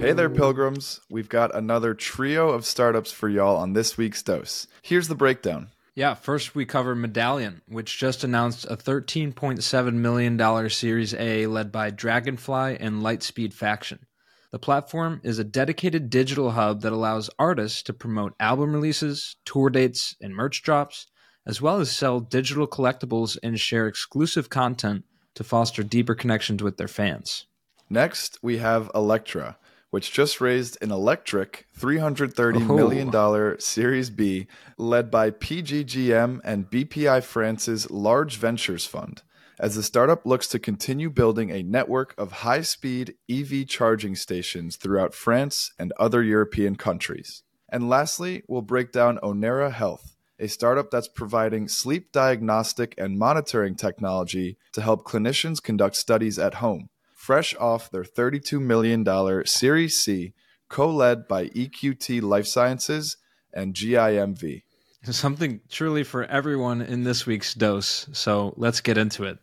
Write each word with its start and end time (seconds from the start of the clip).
Hey 0.00 0.12
there, 0.12 0.30
pilgrims. 0.30 1.02
We've 1.10 1.28
got 1.28 1.54
another 1.54 1.92
trio 1.92 2.48
of 2.48 2.64
startups 2.64 3.12
for 3.12 3.28
y'all 3.28 3.58
on 3.58 3.74
this 3.74 3.98
week's 3.98 4.22
dose. 4.22 4.66
Here's 4.80 5.08
the 5.08 5.14
breakdown. 5.14 5.72
Yeah, 5.94 6.14
first 6.14 6.54
we 6.54 6.64
cover 6.64 6.94
Medallion, 6.94 7.60
which 7.68 7.98
just 7.98 8.24
announced 8.24 8.64
a 8.64 8.78
$13.7 8.78 9.92
million 9.92 10.70
Series 10.70 11.12
A 11.12 11.46
led 11.48 11.70
by 11.70 11.90
Dragonfly 11.90 12.78
and 12.80 13.02
Lightspeed 13.02 13.52
Faction. 13.52 14.06
The 14.52 14.58
platform 14.58 15.20
is 15.22 15.38
a 15.38 15.44
dedicated 15.44 16.08
digital 16.08 16.52
hub 16.52 16.80
that 16.80 16.94
allows 16.94 17.28
artists 17.38 17.82
to 17.82 17.92
promote 17.92 18.32
album 18.40 18.72
releases, 18.72 19.36
tour 19.44 19.68
dates, 19.68 20.16
and 20.18 20.34
merch 20.34 20.62
drops, 20.62 21.08
as 21.46 21.60
well 21.60 21.78
as 21.78 21.94
sell 21.94 22.20
digital 22.20 22.66
collectibles 22.66 23.36
and 23.42 23.60
share 23.60 23.86
exclusive 23.86 24.48
content 24.48 25.04
to 25.34 25.44
foster 25.44 25.82
deeper 25.82 26.14
connections 26.14 26.62
with 26.62 26.78
their 26.78 26.88
fans. 26.88 27.44
Next, 27.92 28.38
we 28.40 28.58
have 28.58 28.88
Electra, 28.94 29.58
which 29.90 30.12
just 30.12 30.40
raised 30.40 30.78
an 30.80 30.90
electric 30.90 31.66
$330 31.78 32.68
Oh. 32.70 32.76
million 32.76 33.10
dollar 33.10 33.58
Series 33.58 34.10
B 34.10 34.46
led 34.78 35.10
by 35.10 35.30
PGGM 35.30 36.40
and 36.44 36.70
BPI 36.70 37.22
France's 37.22 37.90
Large 37.90 38.36
Ventures 38.36 38.86
Fund, 38.86 39.22
as 39.58 39.74
the 39.76 39.82
startup 39.82 40.24
looks 40.26 40.46
to 40.48 40.58
continue 40.58 41.10
building 41.10 41.50
a 41.50 41.62
network 41.62 42.14
of 42.18 42.32
high 42.32 42.62
speed 42.62 43.14
EV 43.30 43.66
charging 43.66 44.14
stations 44.14 44.76
throughout 44.76 45.14
France 45.14 45.72
and 45.78 45.92
other 45.98 46.22
European 46.22 46.76
countries. 46.76 47.42
And 47.68 47.88
lastly, 47.88 48.42
we'll 48.48 48.62
break 48.62 48.90
down 48.92 49.18
Onera 49.22 49.70
Health, 49.72 50.16
a 50.38 50.48
startup 50.48 50.90
that's 50.90 51.08
providing 51.08 51.68
sleep 51.68 52.10
diagnostic 52.12 52.94
and 52.98 53.18
monitoring 53.18 53.74
technology 53.74 54.56
to 54.72 54.82
help 54.82 55.04
clinicians 55.04 55.62
conduct 55.62 55.96
studies 55.96 56.38
at 56.38 56.54
home 56.54 56.89
fresh 57.20 57.54
off 57.56 57.90
their 57.90 58.02
$32 58.02 58.58
million 58.58 59.04
Series 59.44 60.00
C, 60.02 60.32
co 60.70 60.90
led 60.90 61.28
by 61.28 61.48
EQT 61.48 62.22
Life 62.22 62.46
Sciences 62.46 63.18
and 63.52 63.74
GIMV. 63.74 64.62
Something 65.02 65.60
truly 65.68 66.02
for 66.02 66.24
everyone 66.24 66.80
in 66.80 67.04
this 67.04 67.26
week's 67.26 67.52
dose, 67.52 68.08
so 68.12 68.54
let's 68.56 68.80
get 68.80 68.96
into 68.96 69.24
it. 69.24 69.38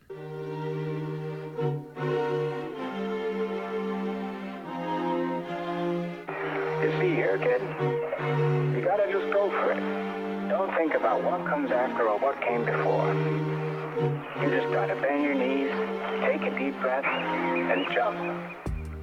You 6.82 6.90
see 6.98 7.14
here, 7.14 7.38
kid, 7.38 7.62
you 8.74 8.82
gotta 8.84 9.06
just 9.12 9.32
go 9.32 9.50
for 9.50 9.72
it. 9.72 9.80
Don't 10.48 10.74
think 10.76 10.94
about 10.94 11.22
what 11.22 11.46
comes 11.46 11.70
after 11.70 12.08
or 12.08 12.18
what 12.18 12.40
came 12.40 12.64
before. 12.64 13.14
You 14.40 14.48
just 14.50 14.72
gotta 14.72 14.94
bend 14.94 15.24
your 15.24 15.34
knees, 15.34 15.72
take 16.22 16.42
a 16.42 16.56
deep 16.56 16.80
breath, 16.80 17.04
and 17.04 17.58
jump. 17.58 17.67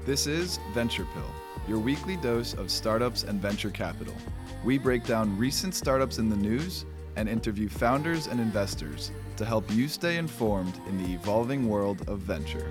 This 0.03 0.25
is 0.25 0.57
Venture 0.73 1.05
Pill, 1.13 1.29
your 1.67 1.77
weekly 1.77 2.15
dose 2.17 2.55
of 2.55 2.71
startups 2.71 3.21
and 3.21 3.39
venture 3.39 3.69
capital. 3.69 4.15
We 4.63 4.79
break 4.79 5.03
down 5.03 5.37
recent 5.37 5.75
startups 5.75 6.17
in 6.17 6.27
the 6.27 6.35
news 6.35 6.85
and 7.15 7.29
interview 7.29 7.69
founders 7.69 8.25
and 8.25 8.39
investors 8.39 9.11
to 9.37 9.45
help 9.45 9.71
you 9.71 9.87
stay 9.87 10.17
informed 10.17 10.79
in 10.89 10.97
the 11.03 11.13
evolving 11.13 11.69
world 11.69 12.01
of 12.07 12.17
venture. 12.19 12.65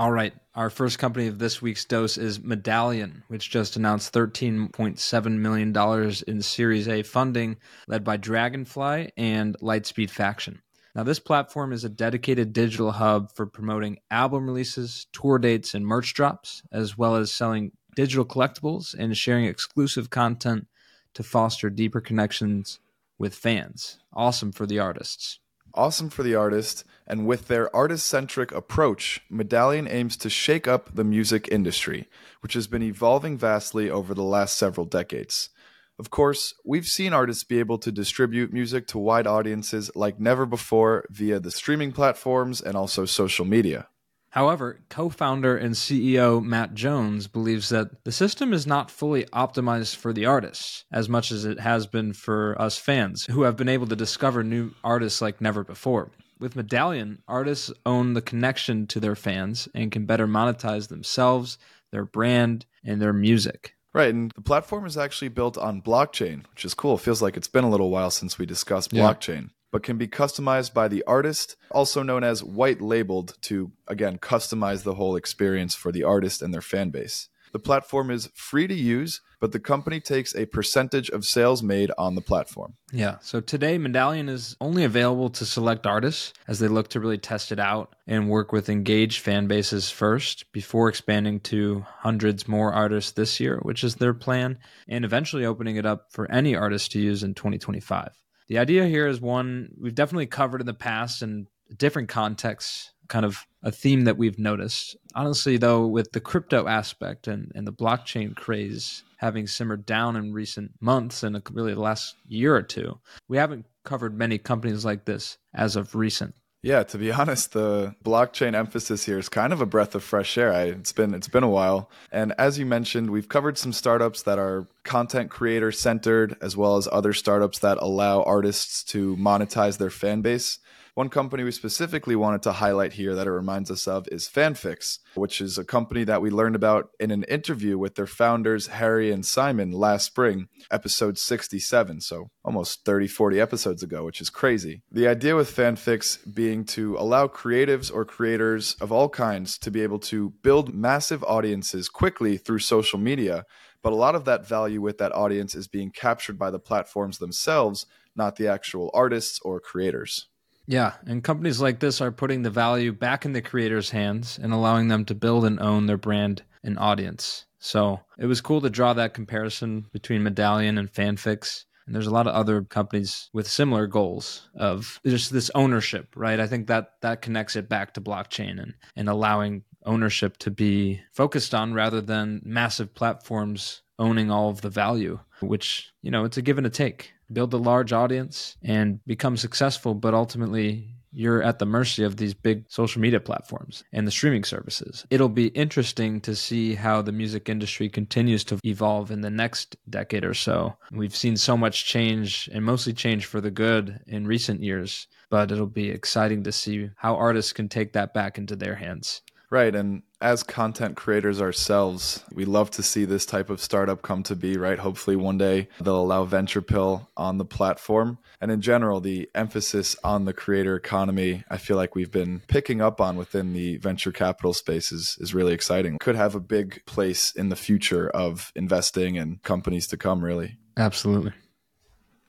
All 0.00 0.10
right. 0.10 0.32
Our 0.54 0.70
first 0.70 0.98
company 0.98 1.26
of 1.26 1.38
this 1.38 1.60
week's 1.60 1.84
dose 1.84 2.16
is 2.16 2.42
Medallion, 2.42 3.22
which 3.28 3.50
just 3.50 3.76
announced 3.76 4.14
$13.7 4.14 5.38
million 5.38 6.14
in 6.26 6.40
Series 6.40 6.88
A 6.88 7.02
funding 7.02 7.58
led 7.86 8.02
by 8.02 8.16
Dragonfly 8.16 9.10
and 9.18 9.58
Lightspeed 9.60 10.08
Faction. 10.08 10.62
Now, 10.94 11.02
this 11.02 11.18
platform 11.18 11.74
is 11.74 11.84
a 11.84 11.90
dedicated 11.90 12.54
digital 12.54 12.92
hub 12.92 13.30
for 13.36 13.44
promoting 13.44 13.98
album 14.10 14.46
releases, 14.46 15.06
tour 15.12 15.38
dates, 15.38 15.74
and 15.74 15.86
merch 15.86 16.14
drops, 16.14 16.62
as 16.72 16.96
well 16.96 17.16
as 17.16 17.30
selling 17.30 17.72
digital 17.94 18.24
collectibles 18.24 18.94
and 18.98 19.14
sharing 19.14 19.44
exclusive 19.44 20.08
content 20.08 20.66
to 21.12 21.22
foster 21.22 21.68
deeper 21.68 22.00
connections 22.00 22.80
with 23.18 23.34
fans. 23.34 23.98
Awesome 24.14 24.50
for 24.50 24.64
the 24.64 24.78
artists. 24.78 25.40
Awesome 25.74 26.10
for 26.10 26.24
the 26.24 26.34
artist, 26.34 26.84
and 27.06 27.26
with 27.26 27.46
their 27.46 27.74
artist 27.74 28.06
centric 28.06 28.50
approach, 28.50 29.20
Medallion 29.30 29.86
aims 29.86 30.16
to 30.16 30.28
shake 30.28 30.66
up 30.66 30.94
the 30.94 31.04
music 31.04 31.46
industry, 31.48 32.08
which 32.40 32.54
has 32.54 32.66
been 32.66 32.82
evolving 32.82 33.38
vastly 33.38 33.88
over 33.88 34.12
the 34.12 34.24
last 34.24 34.58
several 34.58 34.84
decades. 34.84 35.50
Of 35.96 36.10
course, 36.10 36.54
we've 36.64 36.86
seen 36.86 37.12
artists 37.12 37.44
be 37.44 37.58
able 37.60 37.78
to 37.78 37.92
distribute 37.92 38.52
music 38.52 38.86
to 38.88 38.98
wide 38.98 39.26
audiences 39.26 39.90
like 39.94 40.18
never 40.18 40.44
before 40.46 41.04
via 41.10 41.38
the 41.38 41.50
streaming 41.50 41.92
platforms 41.92 42.60
and 42.60 42.74
also 42.74 43.04
social 43.04 43.44
media. 43.44 43.86
However, 44.30 44.80
co 44.88 45.08
founder 45.08 45.56
and 45.56 45.74
CEO 45.74 46.42
Matt 46.42 46.74
Jones 46.74 47.26
believes 47.26 47.68
that 47.70 48.04
the 48.04 48.12
system 48.12 48.52
is 48.52 48.66
not 48.66 48.90
fully 48.90 49.24
optimized 49.26 49.96
for 49.96 50.12
the 50.12 50.26
artists 50.26 50.84
as 50.92 51.08
much 51.08 51.32
as 51.32 51.44
it 51.44 51.58
has 51.60 51.86
been 51.86 52.12
for 52.12 52.60
us 52.60 52.78
fans 52.78 53.26
who 53.26 53.42
have 53.42 53.56
been 53.56 53.68
able 53.68 53.88
to 53.88 53.96
discover 53.96 54.44
new 54.44 54.70
artists 54.84 55.20
like 55.20 55.40
never 55.40 55.64
before. 55.64 56.10
With 56.38 56.56
Medallion, 56.56 57.22
artists 57.28 57.72
own 57.84 58.14
the 58.14 58.22
connection 58.22 58.86
to 58.88 59.00
their 59.00 59.16
fans 59.16 59.68
and 59.74 59.92
can 59.92 60.06
better 60.06 60.26
monetize 60.26 60.88
themselves, 60.88 61.58
their 61.92 62.04
brand, 62.04 62.64
and 62.84 63.02
their 63.02 63.12
music. 63.12 63.74
Right, 63.92 64.14
and 64.14 64.30
the 64.36 64.40
platform 64.42 64.86
is 64.86 64.96
actually 64.96 65.28
built 65.28 65.58
on 65.58 65.82
blockchain, 65.82 66.44
which 66.50 66.64
is 66.64 66.72
cool. 66.74 66.94
It 66.94 67.00
feels 67.00 67.20
like 67.20 67.36
it's 67.36 67.48
been 67.48 67.64
a 67.64 67.68
little 67.70 67.90
while 67.90 68.12
since 68.12 68.38
we 68.38 68.46
discussed 68.46 68.92
Yeah. 68.92 69.02
blockchain, 69.02 69.50
but 69.70 69.82
can 69.82 69.96
be 69.96 70.08
customized 70.08 70.74
by 70.74 70.88
the 70.88 71.04
artist, 71.06 71.56
also 71.70 72.02
known 72.02 72.24
as 72.24 72.42
white 72.42 72.80
labeled 72.80 73.36
to, 73.42 73.72
again, 73.86 74.18
customize 74.18 74.82
the 74.82 74.94
whole 74.94 75.16
experience 75.16 75.74
for 75.74 75.92
the 75.92 76.04
artist 76.04 76.42
and 76.42 76.52
their 76.52 76.60
fan 76.60 76.90
base. 76.90 77.28
The 77.52 77.58
platform 77.58 78.10
is 78.10 78.30
free 78.34 78.68
to 78.68 78.74
use, 78.74 79.20
but 79.40 79.50
the 79.50 79.58
company 79.58 79.98
takes 79.98 80.36
a 80.36 80.46
percentage 80.46 81.10
of 81.10 81.24
sales 81.24 81.62
made 81.62 81.90
on 81.98 82.14
the 82.14 82.20
platform. 82.20 82.74
Yeah. 82.92 83.16
So 83.22 83.40
today, 83.40 83.76
Medallion 83.76 84.28
is 84.28 84.56
only 84.60 84.84
available 84.84 85.30
to 85.30 85.44
select 85.44 85.86
artists 85.86 86.32
as 86.46 86.60
they 86.60 86.68
look 86.68 86.88
to 86.88 87.00
really 87.00 87.18
test 87.18 87.50
it 87.50 87.58
out 87.58 87.96
and 88.06 88.28
work 88.28 88.52
with 88.52 88.68
engaged 88.68 89.20
fan 89.20 89.48
bases 89.48 89.90
first 89.90 90.52
before 90.52 90.88
expanding 90.88 91.40
to 91.40 91.84
hundreds 91.98 92.46
more 92.46 92.72
artists 92.72 93.12
this 93.12 93.40
year, 93.40 93.58
which 93.62 93.82
is 93.82 93.96
their 93.96 94.14
plan, 94.14 94.58
and 94.86 95.04
eventually 95.04 95.44
opening 95.44 95.76
it 95.76 95.86
up 95.86 96.12
for 96.12 96.30
any 96.30 96.54
artist 96.54 96.92
to 96.92 97.00
use 97.00 97.24
in 97.24 97.34
2025. 97.34 98.10
The 98.50 98.58
idea 98.58 98.84
here 98.86 99.06
is 99.06 99.20
one 99.20 99.76
we've 99.80 99.94
definitely 99.94 100.26
covered 100.26 100.60
in 100.60 100.66
the 100.66 100.74
past 100.74 101.22
in 101.22 101.46
different 101.76 102.08
contexts, 102.08 102.92
kind 103.06 103.24
of 103.24 103.46
a 103.62 103.70
theme 103.70 104.02
that 104.06 104.18
we've 104.18 104.40
noticed. 104.40 104.96
Honestly, 105.14 105.56
though, 105.56 105.86
with 105.86 106.10
the 106.10 106.20
crypto 106.20 106.66
aspect 106.66 107.28
and, 107.28 107.52
and 107.54 107.64
the 107.64 107.72
blockchain 107.72 108.34
craze 108.34 109.04
having 109.18 109.46
simmered 109.46 109.86
down 109.86 110.16
in 110.16 110.32
recent 110.32 110.72
months 110.80 111.22
and 111.22 111.40
really 111.52 111.74
the 111.74 111.80
last 111.80 112.16
year 112.26 112.56
or 112.56 112.62
two, 112.62 112.98
we 113.28 113.36
haven't 113.36 113.66
covered 113.84 114.18
many 114.18 114.36
companies 114.36 114.84
like 114.84 115.04
this 115.04 115.38
as 115.54 115.76
of 115.76 115.94
recent. 115.94 116.34
Yeah, 116.62 116.82
to 116.82 116.98
be 116.98 117.10
honest, 117.20 117.52
the 117.52 117.94
blockchain 118.04 118.54
emphasis 118.54 119.04
here 119.04 119.18
is 119.18 119.28
kind 119.28 119.52
of 119.52 119.60
a 119.60 119.66
breath 119.66 119.94
of 119.94 120.04
fresh 120.04 120.36
air. 120.36 120.52
I, 120.52 120.64
it's 120.64 120.92
been 120.92 121.14
it's 121.14 121.28
been 121.28 121.42
a 121.42 121.48
while, 121.48 121.90
and 122.12 122.32
as 122.38 122.58
you 122.58 122.66
mentioned, 122.66 123.10
we've 123.10 123.28
covered 123.28 123.58
some 123.58 123.72
startups 123.72 124.22
that 124.22 124.38
are 124.38 124.66
content 124.84 125.30
creator 125.30 125.72
centered, 125.72 126.36
as 126.40 126.56
well 126.56 126.76
as 126.76 126.88
other 126.92 127.12
startups 127.12 127.58
that 127.60 127.78
allow 127.78 128.22
artists 128.22 128.84
to 128.84 129.16
monetize 129.16 129.78
their 129.78 129.90
fan 129.90 130.20
base. 130.20 130.58
One 131.00 131.08
company 131.08 131.44
we 131.44 131.50
specifically 131.50 132.14
wanted 132.14 132.42
to 132.42 132.52
highlight 132.52 132.92
here 132.92 133.14
that 133.14 133.26
it 133.26 133.32
reminds 133.32 133.70
us 133.70 133.88
of 133.88 134.06
is 134.12 134.28
Fanfix, 134.28 134.98
which 135.14 135.40
is 135.40 135.56
a 135.56 135.64
company 135.64 136.04
that 136.04 136.20
we 136.20 136.28
learned 136.28 136.54
about 136.54 136.90
in 137.00 137.10
an 137.10 137.22
interview 137.22 137.78
with 137.78 137.94
their 137.94 138.06
founders, 138.06 138.66
Harry 138.66 139.10
and 139.10 139.24
Simon, 139.24 139.72
last 139.72 140.04
spring, 140.04 140.48
episode 140.70 141.16
67. 141.16 142.02
So 142.02 142.28
almost 142.44 142.84
30, 142.84 143.08
40 143.08 143.40
episodes 143.40 143.82
ago, 143.82 144.04
which 144.04 144.20
is 144.20 144.28
crazy. 144.28 144.82
The 144.92 145.08
idea 145.08 145.36
with 145.36 145.56
Fanfix 145.56 146.18
being 146.34 146.66
to 146.66 146.98
allow 146.98 147.28
creatives 147.28 147.90
or 147.90 148.04
creators 148.04 148.76
of 148.78 148.92
all 148.92 149.08
kinds 149.08 149.56
to 149.60 149.70
be 149.70 149.80
able 149.80 150.00
to 150.00 150.34
build 150.42 150.74
massive 150.74 151.24
audiences 151.24 151.88
quickly 151.88 152.36
through 152.36 152.58
social 152.58 152.98
media. 152.98 153.46
But 153.82 153.94
a 153.94 153.96
lot 153.96 154.14
of 154.14 154.26
that 154.26 154.46
value 154.46 154.82
with 154.82 154.98
that 154.98 155.14
audience 155.14 155.54
is 155.54 155.66
being 155.66 155.92
captured 155.92 156.38
by 156.38 156.50
the 156.50 156.58
platforms 156.58 157.16
themselves, 157.16 157.86
not 158.14 158.36
the 158.36 158.48
actual 158.48 158.90
artists 158.92 159.40
or 159.42 159.60
creators. 159.60 160.26
Yeah, 160.70 160.92
and 161.04 161.24
companies 161.24 161.60
like 161.60 161.80
this 161.80 162.00
are 162.00 162.12
putting 162.12 162.42
the 162.42 162.50
value 162.50 162.92
back 162.92 163.24
in 163.24 163.32
the 163.32 163.42
creators' 163.42 163.90
hands 163.90 164.38
and 164.40 164.52
allowing 164.52 164.86
them 164.86 165.04
to 165.06 165.16
build 165.16 165.44
and 165.44 165.58
own 165.58 165.86
their 165.86 165.96
brand 165.96 166.44
and 166.62 166.78
audience. 166.78 167.44
So 167.58 167.98
it 168.18 168.26
was 168.26 168.40
cool 168.40 168.60
to 168.60 168.70
draw 168.70 168.92
that 168.92 169.12
comparison 169.12 169.88
between 169.92 170.22
Medallion 170.22 170.78
and 170.78 170.88
Fanfix. 170.88 171.64
And 171.86 171.94
there's 171.94 172.06
a 172.06 172.12
lot 172.12 172.28
of 172.28 172.36
other 172.36 172.62
companies 172.62 173.30
with 173.32 173.48
similar 173.48 173.88
goals 173.88 174.48
of 174.54 175.00
just 175.04 175.32
this 175.32 175.50
ownership, 175.56 176.14
right? 176.14 176.38
I 176.38 176.46
think 176.46 176.68
that 176.68 176.92
that 177.00 177.20
connects 177.20 177.56
it 177.56 177.68
back 177.68 177.94
to 177.94 178.00
blockchain 178.00 178.62
and, 178.62 178.74
and 178.94 179.08
allowing 179.08 179.64
ownership 179.84 180.36
to 180.36 180.52
be 180.52 181.00
focused 181.12 181.52
on 181.52 181.74
rather 181.74 182.00
than 182.00 182.42
massive 182.44 182.94
platforms 182.94 183.82
owning 183.98 184.30
all 184.30 184.50
of 184.50 184.60
the 184.60 184.70
value, 184.70 185.18
which, 185.40 185.90
you 186.00 186.12
know, 186.12 186.24
it's 186.24 186.36
a 186.36 186.42
give 186.42 186.58
and 186.58 186.66
a 186.68 186.70
take. 186.70 187.12
Build 187.32 187.54
a 187.54 187.58
large 187.58 187.92
audience 187.92 188.56
and 188.62 189.00
become 189.06 189.36
successful, 189.36 189.94
but 189.94 190.14
ultimately 190.14 190.94
you're 191.12 191.42
at 191.42 191.58
the 191.58 191.66
mercy 191.66 192.04
of 192.04 192.16
these 192.16 192.34
big 192.34 192.64
social 192.68 193.00
media 193.00 193.20
platforms 193.20 193.82
and 193.92 194.06
the 194.06 194.12
streaming 194.12 194.44
services. 194.44 195.04
It'll 195.10 195.28
be 195.28 195.48
interesting 195.48 196.20
to 196.22 196.36
see 196.36 196.74
how 196.74 197.02
the 197.02 197.12
music 197.12 197.48
industry 197.48 197.88
continues 197.88 198.44
to 198.44 198.58
evolve 198.64 199.10
in 199.10 199.20
the 199.20 199.30
next 199.30 199.76
decade 199.88 200.24
or 200.24 200.34
so. 200.34 200.76
We've 200.92 201.16
seen 201.16 201.36
so 201.36 201.56
much 201.56 201.86
change 201.86 202.48
and 202.52 202.64
mostly 202.64 202.92
change 202.92 203.26
for 203.26 203.40
the 203.40 203.50
good 203.50 204.00
in 204.06 204.26
recent 204.26 204.62
years, 204.62 205.08
but 205.30 205.50
it'll 205.50 205.66
be 205.66 205.90
exciting 205.90 206.44
to 206.44 206.52
see 206.52 206.90
how 206.96 207.16
artists 207.16 207.52
can 207.52 207.68
take 207.68 207.92
that 207.92 208.14
back 208.14 208.38
into 208.38 208.56
their 208.56 208.76
hands. 208.76 209.22
Right. 209.50 209.74
And 209.74 210.02
as 210.20 210.44
content 210.44 210.96
creators 210.96 211.40
ourselves, 211.40 212.24
we 212.32 212.44
love 212.44 212.70
to 212.72 212.84
see 212.84 213.04
this 213.04 213.26
type 213.26 213.50
of 213.50 213.60
startup 213.60 214.00
come 214.00 214.22
to 214.24 214.36
be, 214.36 214.56
right? 214.56 214.78
Hopefully, 214.78 215.16
one 215.16 215.38
day 215.38 215.68
they'll 215.80 216.00
allow 216.00 216.24
venture 216.24 216.62
pill 216.62 217.10
on 217.16 217.38
the 217.38 217.44
platform. 217.44 218.18
And 218.40 218.52
in 218.52 218.60
general, 218.60 219.00
the 219.00 219.28
emphasis 219.34 219.96
on 220.04 220.24
the 220.24 220.32
creator 220.32 220.76
economy, 220.76 221.42
I 221.50 221.56
feel 221.56 221.76
like 221.76 221.96
we've 221.96 222.12
been 222.12 222.42
picking 222.46 222.80
up 222.80 223.00
on 223.00 223.16
within 223.16 223.52
the 223.52 223.78
venture 223.78 224.12
capital 224.12 224.54
space 224.54 224.92
is, 224.92 225.16
is 225.20 225.34
really 225.34 225.52
exciting. 225.52 225.98
Could 225.98 226.16
have 226.16 226.36
a 226.36 226.40
big 226.40 226.84
place 226.86 227.32
in 227.32 227.48
the 227.48 227.56
future 227.56 228.08
of 228.08 228.52
investing 228.54 229.18
and 229.18 229.42
companies 229.42 229.88
to 229.88 229.96
come, 229.96 230.22
really. 230.24 230.58
Absolutely. 230.76 231.32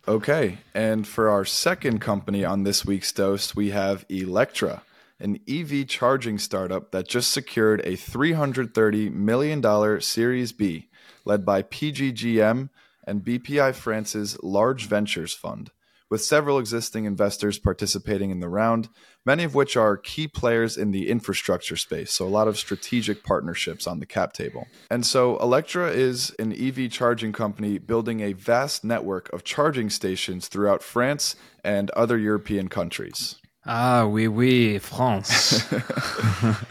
Okay. 0.07 0.57
And 0.73 1.07
for 1.07 1.29
our 1.29 1.45
second 1.45 1.99
company 1.99 2.43
on 2.43 2.63
this 2.63 2.83
week's 2.83 3.11
dose, 3.11 3.55
we 3.55 3.69
have 3.69 4.05
Electra 4.09 4.81
an 5.21 5.39
EV 5.47 5.87
charging 5.87 6.37
startup 6.37 6.91
that 6.91 7.07
just 7.07 7.31
secured 7.31 7.81
a 7.81 7.93
$330 7.93 9.13
million 9.13 10.01
Series 10.01 10.51
B, 10.51 10.89
led 11.25 11.45
by 11.45 11.61
PGGM 11.61 12.69
and 13.05 13.23
BPI 13.23 13.73
France's 13.75 14.41
Large 14.43 14.85
Ventures 14.87 15.33
Fund, 15.33 15.71
with 16.09 16.21
several 16.21 16.59
existing 16.59 17.05
investors 17.05 17.57
participating 17.57 18.31
in 18.31 18.39
the 18.39 18.49
round, 18.49 18.89
many 19.25 19.43
of 19.43 19.55
which 19.55 19.77
are 19.77 19.97
key 19.97 20.27
players 20.27 20.77
in 20.77 20.91
the 20.91 21.09
infrastructure 21.09 21.77
space. 21.77 22.11
So, 22.11 22.25
a 22.25 22.29
lot 22.29 22.47
of 22.47 22.57
strategic 22.57 23.23
partnerships 23.23 23.87
on 23.87 23.99
the 23.99 24.05
cap 24.05 24.33
table. 24.33 24.67
And 24.89 25.05
so, 25.05 25.37
Electra 25.39 25.89
is 25.89 26.31
an 26.37 26.53
EV 26.53 26.91
charging 26.91 27.31
company 27.31 27.77
building 27.77 28.21
a 28.21 28.33
vast 28.33 28.83
network 28.83 29.31
of 29.33 29.43
charging 29.43 29.89
stations 29.89 30.47
throughout 30.47 30.83
France 30.83 31.35
and 31.63 31.89
other 31.91 32.17
European 32.17 32.67
countries. 32.67 33.40
Ah, 33.65 34.05
oui, 34.05 34.27
oui, 34.27 34.79
France. 34.79 35.63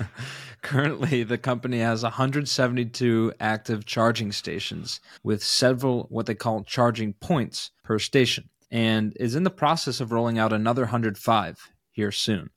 Currently, 0.63 1.23
the 1.23 1.39
company 1.39 1.79
has 1.79 2.03
172 2.03 3.33
active 3.41 3.87
charging 3.87 4.33
stations 4.33 5.01
with 5.23 5.43
several 5.43 6.07
what 6.11 6.27
they 6.27 6.35
call 6.35 6.65
charging 6.65 7.15
points 7.15 7.71
per 7.85 7.99
station 7.99 8.49
and 8.71 9.17
is 9.19 9.35
in 9.35 9.43
the 9.45 9.51
process 9.51 10.01
of 10.01 10.13
rolling 10.13 10.39
out 10.39 10.53
another 10.53 10.83
105 10.83 11.71
here 11.91 12.13
soon. 12.13 12.51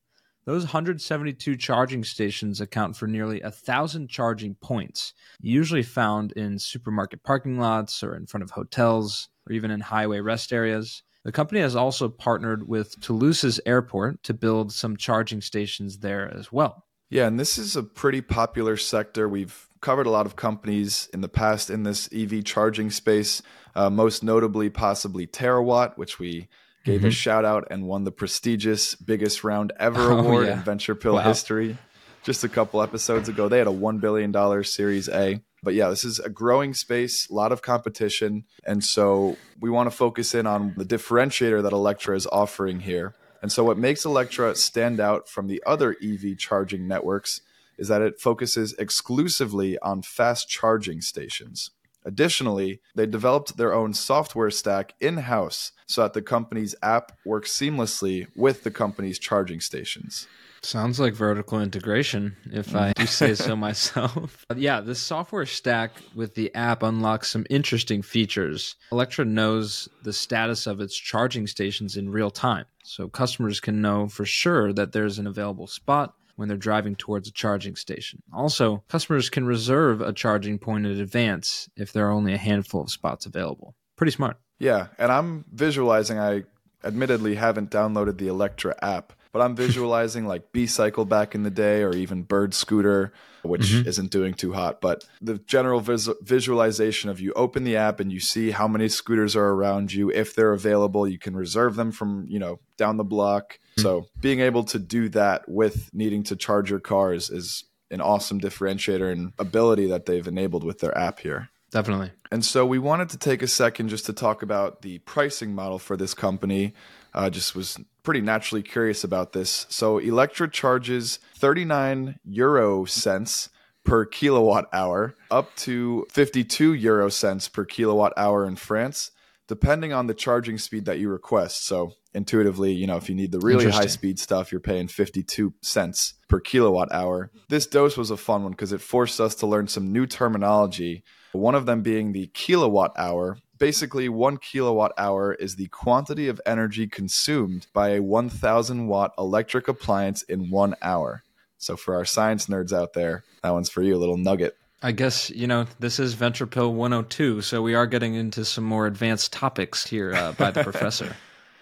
Those 0.46 0.64
172 0.64 1.56
charging 1.56 2.04
stations 2.04 2.60
account 2.60 2.98
for 2.98 3.08
nearly 3.08 3.40
a 3.42 3.50
thousand 3.50 4.10
charging 4.10 4.56
points, 4.56 5.14
usually 5.40 5.84
found 5.84 6.34
in 6.34 6.60
supermarket 6.60 7.24
parking 7.24 7.58
lots 7.58 8.04
or 8.04 8.16
in 8.16 8.26
front 8.26 8.44
of 8.44 8.52
hotels 8.52 9.30
or 9.48 9.54
even 9.54 9.72
in 9.72 9.80
highway 9.80 10.20
rest 10.20 10.52
areas. 10.52 11.04
The 11.24 11.32
company 11.32 11.62
has 11.62 11.76
also 11.76 12.10
partnered 12.10 12.68
with 12.68 13.00
Toulouse's 13.00 13.60
airport 13.66 14.24
to 14.24 14.34
build 14.34 14.74
some 14.74 14.98
charging 14.98 15.42
stations 15.42 16.00
there 16.00 16.32
as 16.36 16.52
well. 16.52 16.86
Yeah, 17.10 17.28
and 17.28 17.40
this 17.40 17.58
is 17.58 17.76
a 17.76 17.84
pretty 17.84 18.22
popular 18.22 18.76
sector. 18.76 19.30
We've 19.30 19.68
covered 19.82 20.08
a 20.08 20.10
lot 20.10 20.26
of 20.26 20.36
companies 20.36 21.10
in 21.14 21.22
the 21.22 21.30
past 21.30 21.70
in 21.70 21.84
this 21.84 22.10
EV 22.14 22.44
charging 22.44 22.90
space, 22.90 23.42
uh, 23.76 23.90
most 23.90 24.24
notably, 24.24 24.70
possibly 24.70 25.28
Terawatt, 25.28 25.98
which 25.98 26.20
we 26.20 26.50
gave 26.84 27.00
mm-hmm. 27.00 27.08
a 27.08 27.12
shout 27.12 27.46
out 27.46 27.68
and 27.70 27.88
won 27.88 28.04
the 28.04 28.12
prestigious 28.12 28.96
biggest 28.96 29.44
round 29.44 29.72
ever 29.80 30.02
oh, 30.12 30.20
award 30.20 30.48
yeah. 30.48 30.54
in 30.54 30.64
VenturePill 30.64 31.14
wow. 31.14 31.22
history 31.22 31.78
just 32.24 32.44
a 32.44 32.50
couple 32.50 32.82
episodes 32.82 33.30
ago. 33.30 33.48
They 33.48 33.58
had 33.58 33.68
a 33.68 33.72
$1 33.72 34.00
billion 34.00 34.64
Series 34.64 35.10
A. 35.10 35.42
But 35.62 35.76
yeah, 35.76 35.90
this 35.90 36.04
is 36.04 36.20
a 36.20 36.30
growing 36.30 36.74
space, 36.74 37.30
a 37.30 37.34
lot 37.34 37.52
of 37.52 37.62
competition. 37.62 38.46
And 38.66 38.84
so 38.84 39.38
we 39.62 39.70
want 39.70 39.90
to 39.90 39.96
focus 39.96 40.34
in 40.34 40.46
on 40.48 40.74
the 40.76 40.86
differentiator 40.86 41.62
that 41.62 41.72
Electra 41.72 42.16
is 42.16 42.28
offering 42.28 42.82
here. 42.82 43.14
And 43.42 43.52
so 43.52 43.64
what 43.64 43.78
makes 43.78 44.06
Electra 44.06 44.56
stand 44.56 45.00
out 45.00 45.30
from 45.30 45.48
the 45.48 45.62
other 45.66 45.96
EV 46.02 46.38
charging 46.38 46.88
networks 46.88 47.42
is 47.78 47.88
that 47.88 48.02
it 48.02 48.20
focuses 48.20 48.74
exclusively 48.74 49.78
on 49.80 50.02
fast 50.02 50.50
charging 50.50 51.02
stations. 51.02 51.72
Additionally, 52.06 52.82
they 52.96 53.06
developed 53.06 53.56
their 53.56 53.74
own 53.74 53.94
software 53.94 54.52
stack 54.52 54.94
in 55.00 55.18
house 55.18 55.72
so 55.88 56.02
that 56.02 56.14
the 56.14 56.22
company's 56.22 56.76
app 56.84 57.14
works 57.26 57.52
seamlessly 57.52 58.28
with 58.36 58.64
the 58.64 58.72
company's 58.72 59.20
charging 59.20 59.62
stations. 59.62 60.28
Sounds 60.64 61.00
like 61.00 61.14
vertical 61.14 61.62
integration, 61.62 62.38
if 62.52 62.74
I 62.74 62.94
do 62.94 63.06
say 63.06 63.36
so 63.36 63.56
myself. 63.58 64.46
yeah, 64.56 64.80
this 64.80 65.02
software 65.02 65.46
stack 65.46 65.92
with 66.16 66.36
the 66.36 66.54
app 66.56 66.84
unlocks 66.84 67.30
some 67.30 67.46
interesting 67.50 68.02
features. 68.02 68.76
Electra 68.92 69.26
knows 69.26 69.90
the 70.04 70.14
status 70.14 70.66
of 70.66 70.80
its 70.80 70.96
charging 70.96 71.48
stations 71.48 71.98
in 71.98 72.10
real 72.10 72.32
time, 72.32 72.66
so 72.84 73.10
customers 73.10 73.60
can 73.60 73.82
know 73.82 74.08
for 74.08 74.26
sure 74.26 74.72
that 74.72 74.94
there's 74.94 75.20
an 75.20 75.28
available 75.28 75.68
spot 75.68 76.14
when 76.38 76.48
they're 76.48 76.58
driving 76.58 76.96
towards 76.96 77.28
a 77.28 77.32
charging 77.32 77.76
station. 77.76 78.24
Also, 78.34 78.84
customers 78.88 79.30
can 79.30 79.46
reserve 79.46 80.02
a 80.02 80.14
charging 80.14 80.58
point 80.58 80.86
in 80.86 81.00
advance 81.00 81.70
if 81.76 81.92
there 81.92 82.08
are 82.08 82.12
only 82.12 82.34
a 82.34 82.38
handful 82.38 82.82
of 82.82 82.90
spots 82.90 83.26
available. 83.26 83.76
Pretty 83.98 84.12
smart. 84.12 84.38
Yeah, 84.60 84.88
and 84.98 85.12
I'm 85.12 85.46
visualizing, 85.52 86.18
I 86.20 86.44
admittedly 86.84 87.36
haven't 87.36 87.70
downloaded 87.70 88.18
the 88.18 88.28
Electra 88.28 88.76
app 88.82 89.14
but 89.34 89.42
I'm 89.42 89.56
visualizing 89.56 90.26
like 90.28 90.54
B 90.54 90.68
Cycle 90.68 91.04
back 91.04 91.36
in 91.36 91.44
the 91.44 91.50
day 91.50 91.82
or 91.82 91.94
even 91.94 92.22
Bird 92.22 92.54
Scooter, 92.54 93.12
which 93.42 93.64
mm-hmm. 93.64 93.90
isn't 93.90 94.12
doing 94.12 94.36
too 94.36 94.54
hot. 94.54 94.80
But 94.80 95.04
the 95.20 95.40
general 95.40 95.82
vis- 95.82 96.08
visualization 96.22 97.10
of 97.10 97.20
you 97.20 97.34
open 97.34 97.64
the 97.64 97.76
app 97.76 98.00
and 98.00 98.12
you 98.12 98.20
see 98.20 98.52
how 98.52 98.68
many 98.68 98.88
scooters 98.88 99.36
are 99.36 99.50
around 99.50 99.92
you. 99.92 100.12
If 100.12 100.36
they're 100.36 100.54
available, 100.54 101.08
you 101.08 101.18
can 101.18 101.36
reserve 101.36 101.76
them 101.76 101.92
from, 101.92 102.26
you 102.30 102.40
know, 102.40 102.60
down 102.78 102.98
the 102.98 103.04
block. 103.04 103.60
Mm-hmm. 103.72 103.82
So 103.82 104.06
being 104.22 104.40
able 104.40 104.64
to 104.66 104.80
do 104.80 105.10
that 105.10 105.50
with 105.50 105.90
needing 105.94 106.24
to 106.24 106.36
charge 106.36 106.70
your 106.70 106.80
cars 106.80 107.32
is 107.32 107.66
an 107.90 108.02
awesome 108.02 108.40
differentiator 108.40 109.12
and 109.12 109.34
ability 109.40 109.88
that 109.88 110.06
they've 110.06 110.28
enabled 110.28 110.64
with 110.64 110.80
their 110.80 110.98
app 110.98 111.20
here. 111.20 111.50
Definitely. 111.72 112.12
And 112.32 112.46
so 112.46 112.68
we 112.68 112.78
wanted 112.78 113.10
to 113.10 113.18
take 113.18 113.42
a 113.42 113.48
second 113.48 113.90
just 113.90 114.06
to 114.06 114.14
talk 114.14 114.44
about 114.44 114.84
the 114.84 115.00
pricing 115.00 115.56
model 115.56 115.80
for 115.80 115.98
this 115.98 116.14
company. 116.14 116.76
Uh, 117.14 117.30
just 117.30 117.56
was 117.56 117.80
pretty 118.04 118.22
naturally 118.22 118.64
curious 118.64 119.04
about 119.04 119.34
this. 119.34 119.66
So 119.70 119.98
Electra 119.98 120.50
charges 120.50 121.20
39 121.36 122.20
euro 122.26 122.86
cents 122.86 123.50
per 123.86 124.06
kilowatt 124.06 124.66
hour, 124.74 125.16
up 125.30 125.56
to 125.58 126.08
52 126.10 126.74
euro 126.74 127.10
cents 127.10 127.48
per 127.48 127.66
kilowatt 127.66 128.14
hour 128.18 128.46
in 128.46 128.56
France, 128.56 129.12
depending 129.48 129.94
on 129.94 130.08
the 130.08 130.14
charging 130.14 130.58
speed 130.58 130.86
that 130.86 131.00
you 131.00 131.10
request. 131.10 131.66
So 131.66 131.94
intuitively, 132.14 132.72
you 132.72 132.88
know, 132.88 132.98
if 132.98 133.10
you 133.10 133.16
need 133.16 133.32
the 133.32 133.40
really 133.40 133.70
high 133.70 133.88
speed 133.88 134.20
stuff, 134.20 134.52
you're 134.52 134.62
paying 134.62 134.88
52 134.88 135.54
cents 135.62 136.14
per 136.30 136.40
kilowatt 136.40 136.92
hour. 136.92 137.32
This 137.50 137.68
dose 137.68 137.98
was 137.98 138.12
a 138.12 138.18
fun 138.18 138.44
one 138.44 138.52
because 138.52 138.72
it 138.72 138.82
forced 138.82 139.20
us 139.20 139.36
to 139.36 139.48
learn 139.48 139.68
some 139.68 139.92
new 139.92 140.06
terminology, 140.06 141.04
one 141.34 141.56
of 141.56 141.66
them 141.66 141.82
being 141.82 142.12
the 142.12 142.28
kilowatt 142.28 142.94
hour, 142.98 143.38
basically 143.58 144.10
one 144.10 144.38
kilowatt 144.38 144.94
hour 144.98 145.34
is 145.34 145.56
the 145.56 145.68
quantity 145.68 146.28
of 146.28 146.42
energy 146.46 146.88
consumed 146.88 147.68
by 147.74 147.90
a 147.90 148.02
1000 148.02 148.88
watt 148.88 149.14
electric 149.18 149.68
appliance 149.68 150.22
in 150.24 150.50
one 150.50 150.76
hour. 150.82 151.24
So 151.58 151.78
for 151.78 151.96
our 151.96 152.06
science 152.06 152.48
nerds 152.48 152.74
out 152.74 152.94
there, 152.94 153.24
that 153.42 153.52
one's 153.52 153.70
for 153.70 153.82
you, 153.82 153.96
a 153.96 153.98
little 153.98 154.18
nugget. 154.18 154.58
I 154.82 154.92
guess, 154.92 155.30
you 155.30 155.48
know, 155.48 155.66
this 155.80 155.98
is 155.98 156.14
VenturePill 156.14 156.74
102, 156.74 157.42
so 157.42 157.62
we 157.62 157.74
are 157.74 157.88
getting 157.88 158.16
into 158.16 158.44
some 158.44 158.66
more 158.66 158.86
advanced 158.86 159.32
topics 159.32 159.88
here 159.88 160.14
uh, 160.14 160.34
by 160.34 160.52
the 160.52 160.62
professor. 160.64 161.16